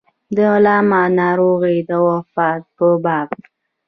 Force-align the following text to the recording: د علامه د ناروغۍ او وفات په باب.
د 0.35 0.37
علامه 0.53 1.01
د 1.11 1.15
ناروغۍ 1.19 1.77
او 1.95 2.01
وفات 2.11 2.61
په 2.77 2.87
باب. 3.03 3.29